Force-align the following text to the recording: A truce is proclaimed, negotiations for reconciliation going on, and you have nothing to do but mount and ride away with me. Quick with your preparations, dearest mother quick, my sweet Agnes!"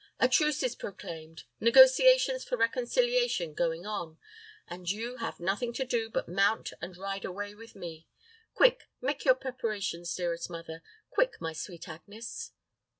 A 0.19 0.27
truce 0.27 0.63
is 0.63 0.73
proclaimed, 0.73 1.43
negotiations 1.59 2.43
for 2.43 2.57
reconciliation 2.57 3.53
going 3.53 3.85
on, 3.85 4.17
and 4.67 4.89
you 4.89 5.17
have 5.17 5.39
nothing 5.39 5.73
to 5.73 5.85
do 5.85 6.09
but 6.09 6.27
mount 6.27 6.73
and 6.81 6.97
ride 6.97 7.23
away 7.23 7.53
with 7.53 7.75
me. 7.75 8.07
Quick 8.55 8.89
with 8.99 9.23
your 9.25 9.35
preparations, 9.35 10.11
dearest 10.15 10.49
mother 10.49 10.81
quick, 11.11 11.39
my 11.39 11.53
sweet 11.53 11.87
Agnes!" 11.87 12.51